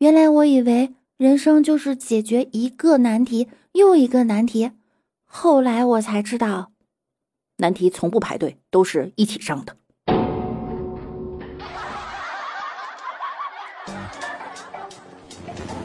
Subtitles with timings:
[0.00, 4.70] 原来我以为人生就是解决一个难题又一个难题，
[5.26, 6.72] 后来我才知道，
[7.58, 9.76] 难题从不排队，都是一起上的。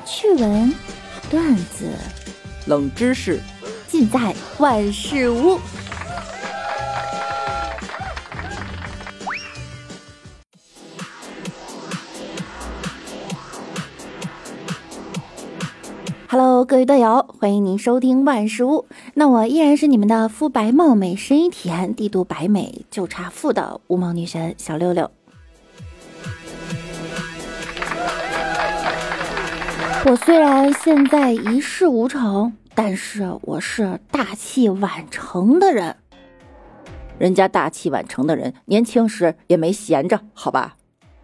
[0.06, 0.74] 趣闻、
[1.30, 1.92] 段子、
[2.68, 3.42] 冷知识，
[3.90, 5.60] 尽在万事屋。
[16.38, 18.88] Hello，各位队友，欢迎您收听万事屋。
[19.14, 25.10] 那我依然是你们的肤白貌美、声音甜、帝都白美就差富的无毛女神小六六。
[30.06, 35.96] 我虽然现在一事无成，但是我是大器晚成的人。
[37.18, 40.76] 人家大器晚成的人，年轻时也没闲着，好吧？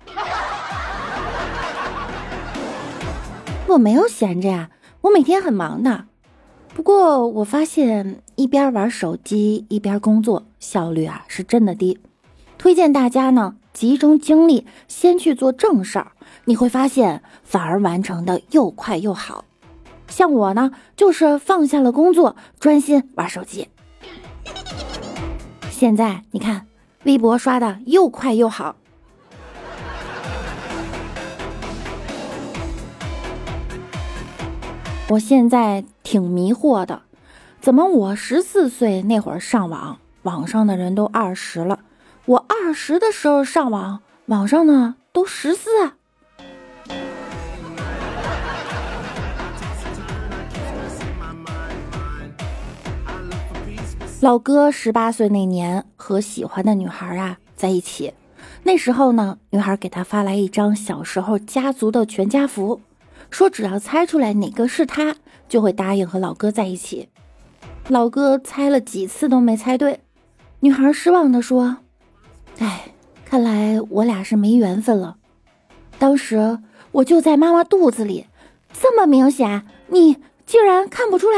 [3.68, 4.70] 我没有闲着呀。
[5.02, 6.06] 我每天很忙的，
[6.76, 11.98] 不过我发现一边玩手机一边工作效率啊是真的低。
[12.60, 16.12] 推荐大家呢集中精力先去做正事儿，
[16.46, 19.46] 你会发现反而完成的又快又好。
[20.08, 23.70] 像我呢就是放下了工作，专心玩手机。
[25.72, 26.68] 现在你看
[27.06, 28.76] 微博刷的又快又好。
[35.12, 37.02] 我现在挺迷惑的，
[37.60, 41.80] 怎么我十四岁那会儿上网，网上的人都二十了；
[42.26, 45.70] 我二十的时候上网，网上呢都十四。
[54.22, 58.14] 老哥十八岁那年和喜欢的女孩啊在一起，
[58.64, 62.80] 那时候呢，女孩给他发来一张小时候家族的全家福。
[63.32, 65.16] 说只要猜出来哪个是他，
[65.50, 67.10] 就会答应和老哥在一起。
[67.88, 70.02] 老哥猜了几次都没猜对，
[70.60, 71.78] 女孩失望的说
[72.60, 72.94] ：“哎，
[73.26, 75.18] 看来我俩是没缘分了。
[75.98, 76.60] 当时
[76.92, 78.28] 我就在妈妈肚子里，
[78.80, 81.38] 这么明显，你竟然看不出来。”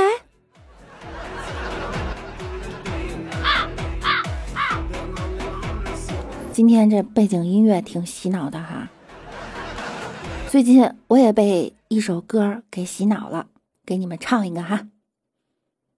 [6.51, 8.89] 今天这背景音乐挺洗脑的哈。
[10.49, 13.49] 最近我也被一首歌给洗脑了，
[13.85, 14.87] 给你们唱一个哈。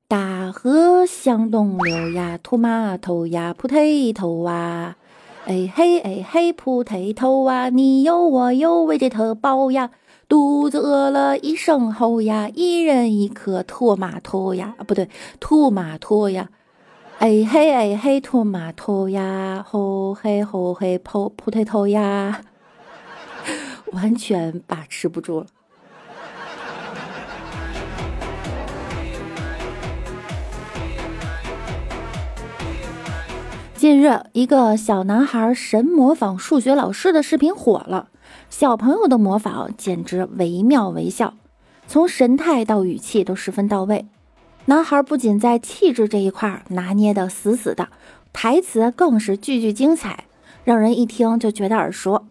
[0.10, 4.98] 大河向东流呀，土码头呀，葡萄头啊，
[5.46, 9.92] 哎嘿哎嘿，葡萄头啊，你有我有，为这特饱呀。
[10.28, 16.50] 肚子饿了一声吼呀，一人一颗土码头呀，啊不对，土码头呀，
[17.20, 22.42] 哎嘿哎嘿，土码头呀，吼嘿吼嘿，葡葡萄头呀。
[23.94, 25.46] 完全把持不住了。
[33.86, 38.08] 近日，一个小男孩神模仿数学老师的视频火了。
[38.50, 41.36] 小朋友的模仿简直惟妙惟肖，
[41.86, 44.08] 从神态到语气都十分到位。
[44.66, 47.90] 男孩不仅在气质这一块拿捏的死死的，
[48.34, 50.24] 台词更是句句精彩，
[50.64, 52.26] 让人一听就觉得耳熟。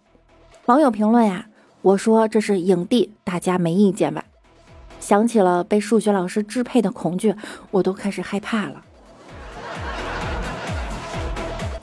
[0.66, 1.46] 网友评论呀。
[1.82, 4.24] 我说这是影帝，大家没意见吧？
[4.98, 7.32] 想起了被数学老师支配的恐惧，
[7.70, 8.82] 我都开始害怕了。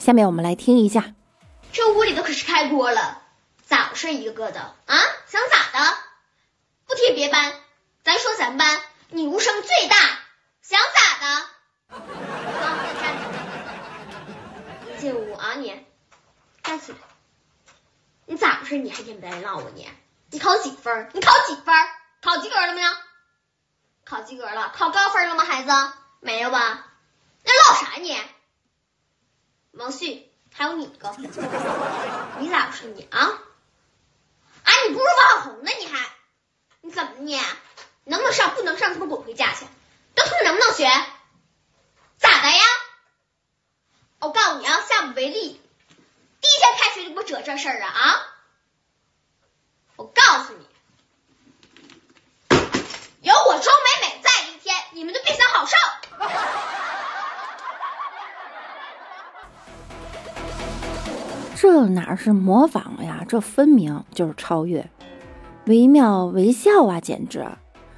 [0.02, 1.14] 下面我们来听一下，
[1.72, 3.22] 这屋里头可是开锅了，
[3.68, 4.12] 咋回事？
[4.12, 4.98] 一个个的啊，
[5.28, 5.96] 想咋的？
[6.88, 7.54] 不提别班，
[8.04, 8.82] 咱说咱班，
[9.12, 9.96] 女巫声最大，
[10.64, 11.98] 想咋的？
[11.98, 13.16] 啊，站
[14.96, 15.00] 住！
[15.00, 15.86] 进屋啊你，
[16.64, 16.98] 站起来。
[18.26, 18.78] 你咋回事？
[18.78, 19.88] 你还天不带人唠我你？
[20.32, 21.12] 你考几分？
[21.14, 21.76] 你考几分？
[22.24, 22.92] 考及格了没有？
[24.04, 24.74] 考及格了？
[24.76, 25.44] 考高分了吗？
[25.44, 25.72] 孩子
[26.22, 26.88] 没有吧？
[27.44, 28.20] 那唠啥你？
[29.72, 33.20] 王旭，还有你个，你咋回事你啊？
[34.64, 35.72] 啊，你不是网红呢？
[35.80, 36.09] 你还
[36.82, 37.40] 你怎么你？
[38.03, 38.53] 能不能上？
[38.53, 39.66] 不能上，他妈滚回家去！
[40.14, 40.84] 都他妈能不能学？
[42.18, 42.64] 咋的呀？
[44.20, 45.62] 我告诉你啊，下不为例。
[46.41, 48.28] 第一天开学就给我惹这事儿啊啊！
[49.96, 50.68] 我告诉你，
[53.22, 55.78] 有我周美美在一天，你们就别想好受。
[61.61, 63.23] 这哪是模仿呀？
[63.28, 64.90] 这分明就是超越，
[65.66, 66.99] 惟妙惟肖啊！
[66.99, 67.46] 简直，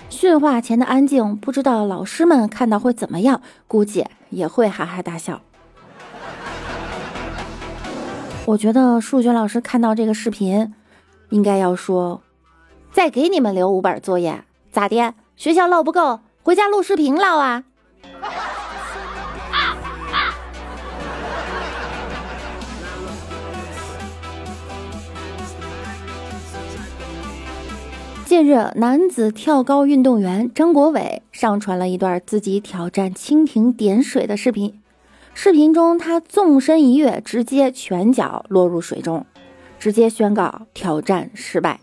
[0.10, 5.39] 训话前的安静，不知道老师们看到会怎么样，估计也会哈哈大笑。
[8.45, 10.74] 我觉得数学老师看到这个视频，
[11.30, 12.21] 应该要说
[12.92, 14.44] ：“再给你们留五本作业，
[14.74, 15.13] 咋的？
[15.38, 17.63] 学校唠不够，回家录视频唠啊！
[28.36, 34.82] 近日，男子跳高运动员张国伟上传了一段自己挑战蜻蜓点水的视频。
[35.36, 39.24] 视频中，他纵身一跃，直接全脚落入水中，
[39.78, 41.80] 直接宣告挑战失败。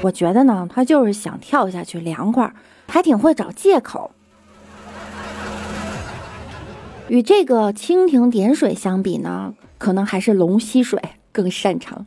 [0.00, 2.54] 我觉得呢，他就是想跳下去凉快，
[2.86, 4.12] 还挺会找借口。
[7.08, 10.98] 与这个蜻蜓点水相比呢，可能还是龙吸水
[11.30, 12.06] 更擅长。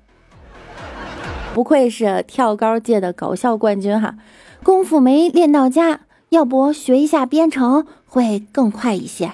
[1.58, 4.14] 不愧是跳高界的搞笑冠军哈，
[4.62, 9.32] 功夫没练到家，要不学一下编程会更快一些。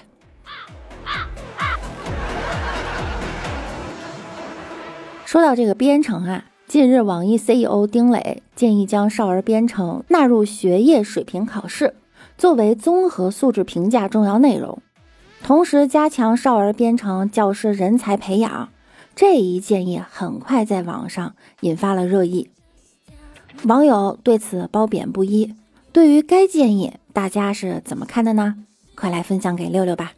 [5.25, 11.93] 说到这个编程啊，近日网易 CEO 丁磊建议将少儿编程纳入学业水平考试，
[12.37, 14.81] 作为综合素质评价重要内容，
[15.43, 18.69] 同时加强少儿编程教师人才培养。
[19.15, 22.49] 这一建议很快在网上引发了热议，
[23.65, 25.53] 网友对此褒贬不一。
[25.91, 28.55] 对于该建议，大家是怎么看的呢？
[28.95, 30.13] 快来分享给六六吧。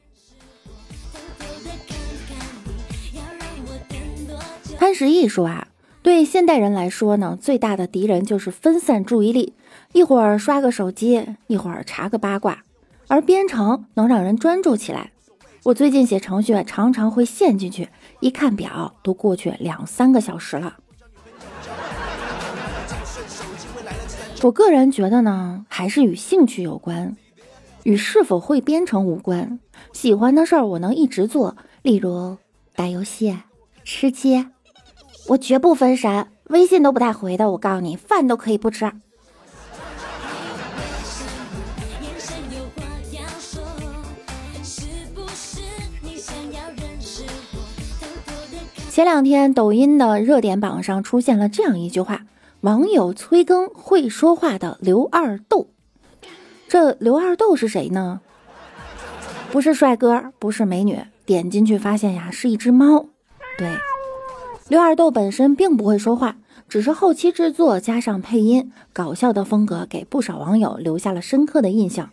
[4.77, 5.67] 潘石屹说啊，
[6.01, 9.53] 对现代人来说呢，最大的敌人就是分散注意力，
[9.91, 12.63] 一会儿刷个手机，一会儿查个八卦，
[13.07, 15.11] 而编程能让人专注起来。
[15.65, 17.89] 我最近写程序常常会陷进去，
[18.19, 20.77] 一看表都过去两三个小时了。
[24.43, 27.17] 我个人觉得呢，还是与兴趣有关，
[27.81, 29.59] 与是否会编程无关。
[29.91, 32.37] 喜欢的事儿我能一直做，例如
[32.75, 33.35] 打游戏、
[33.83, 34.45] 吃鸡，
[35.29, 37.49] 我绝不分神，微信都不带回的。
[37.53, 38.91] 我告诉你，饭都可以不吃。
[48.95, 52.21] 前两天，抖音的热点榜上出现了这样一句话
[52.63, 55.67] ：“网友催更会说话的刘二豆。”
[56.69, 58.21] 这刘二豆是谁呢？
[59.51, 60.97] 不是帅哥，不是美女。
[61.25, 63.07] 点进去发现呀，是一只猫。
[63.57, 63.75] 对，
[64.69, 66.37] 刘二豆本身并不会说话，
[66.69, 72.11] 只是后期制作加上配音，搞笑的风格给不少网友留下了深刻的印象。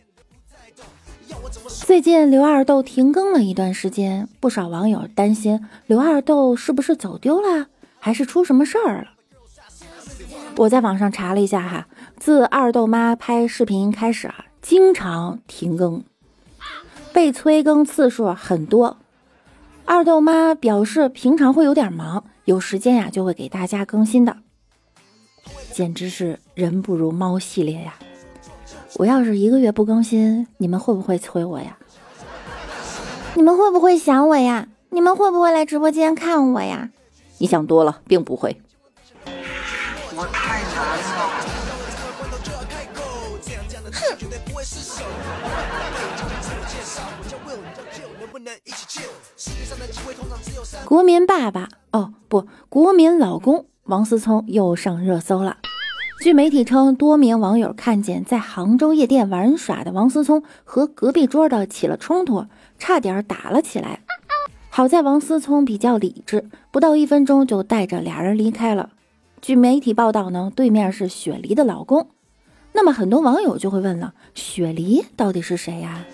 [1.85, 7.67] 最近刘二豆停更了一段时间，不少网友担心刘二豆是不是走丢了，
[7.99, 9.09] 还是出什么事儿了。
[10.57, 11.89] 我在网上查了一下哈，
[12.19, 16.05] 自二豆妈拍视频开始啊，经常停更，
[17.13, 18.99] 被催更次数很多。
[19.85, 24.37] 二豆妈表示平常会有点忙，有时间呀就会给大家更新的，
[25.73, 27.95] 简直是人不如猫系列呀。
[28.97, 31.79] 我要是一个月不更新，你们会不会催我呀？
[33.35, 34.69] 你们会不会想我呀？
[34.91, 36.91] 你们会不会来直播间看我呀？
[37.39, 38.61] 你想多了，并不会。
[40.15, 41.33] 我太难了。
[50.85, 55.57] 国民爸爸哦不，国民老公王思聪又上热搜了。
[56.23, 62.47] 据媒体称，多名网友看见在杭州夜店玩耍的王思聪和隔壁桌的起了冲突，
[62.79, 63.99] 差点打了起来。
[64.71, 68.91] 好在王思聪比较理智，不到一分钟就带着俩人离开了。
[69.41, 72.07] 据媒体报道呢，对面是雪梨的老公。
[72.71, 76.05] 那么很多网友就会问了：雪梨到底是谁呀？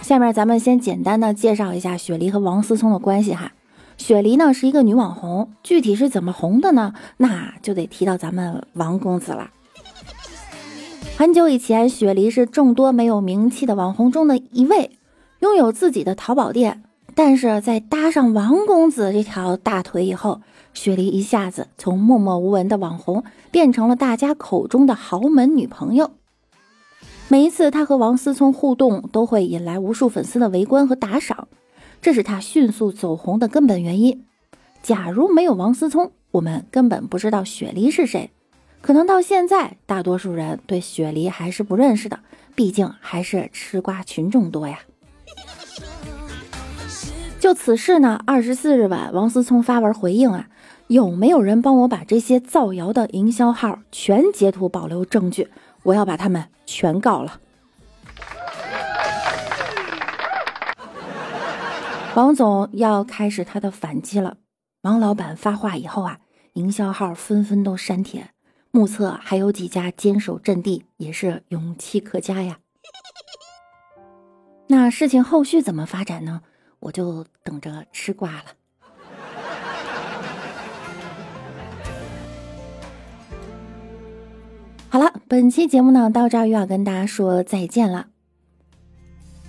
[0.00, 3.52] 下面咱们先简单的介绍一下雪梨和王思聪的关系哈。
[3.96, 6.92] 雪梨呢是一个女网红，具体是怎么红的呢？
[7.16, 9.50] 那就得提到咱们王公子了。
[11.16, 14.92] 很久以前，雪梨是众多没有名气的网红中的一位，
[15.40, 16.82] 拥有自己的淘宝店。
[17.14, 20.42] 但是在搭上王公子这条大腿以后，
[20.74, 26.10] 雪梨一下子从默默无闻的网红变成了大家口中的豪门女朋友。
[27.28, 31.48] 每一次她和王思聪互动，都会引来无数粉丝的围观和打赏。
[32.00, 34.24] 这是他迅速走红的根本原因。
[34.82, 38.30] 假如没有王思聪，我们根本不知道雪梨是谁。
[38.80, 42.20] 可能到现在，大多数人对雪梨还是不认识的，
[42.54, 44.78] 毕竟还是吃瓜群众多呀。
[47.40, 50.48] 就此事呢，二十四日晚，王思聪发文回应啊，
[50.86, 55.48] 有没有人帮我把这些造谣的营销号全截图保留证据？
[55.82, 57.40] 我要把他们全告了。
[62.16, 64.38] 王总要开始他的反击了。
[64.80, 66.20] 王老板发话以后啊，
[66.54, 68.30] 营销号纷纷都删帖，
[68.70, 72.60] 目测还有几家坚守阵地，也是勇气可嘉呀。
[74.68, 76.40] 那事情后续怎么发展呢？
[76.80, 78.44] 我就等着吃瓜了。
[84.88, 88.06] 好了，本期节目呢到这儿又要跟大家说再见了。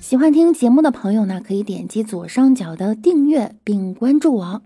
[0.08, 4.62] 喜欢听节目的朋友呢，可以点击左上角的订阅并关注我。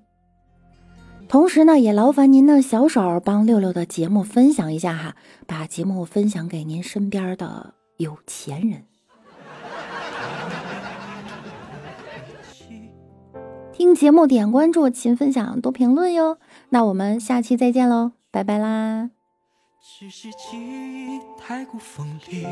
[1.27, 5.15] 同时呢，也劳烦您的小手帮六六的节目分享一下哈，
[5.48, 8.83] 把节目分享给您身边的有钱人。
[13.74, 16.38] 听节目点关注，勤分享，多评论哟。
[16.69, 19.10] 那我们下期再见喽，拜拜啦。
[20.00, 22.45] 只是记忆太过锋利，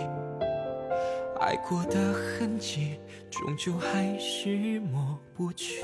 [1.50, 3.00] 爱过的痕迹
[3.32, 5.84] 终究还是抹不去。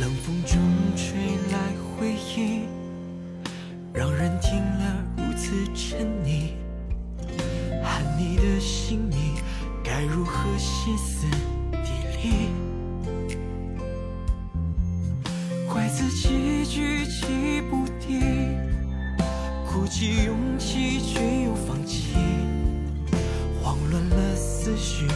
[0.00, 0.58] 冷风中
[0.96, 1.18] 吹
[1.52, 2.62] 来回忆，
[3.92, 6.54] 让人听了如此沉溺。
[7.82, 9.34] 喊你的姓名，
[9.84, 11.26] 该如何歇斯
[11.72, 11.90] 底
[12.22, 12.48] 里？
[15.70, 18.58] 怪自己举棋不定，
[19.70, 22.13] 鼓起勇气却又放弃，
[23.90, 25.06] 乱了思绪，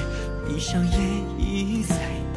[0.47, 1.01] 闭上眼
[1.39, 2.28] 一再。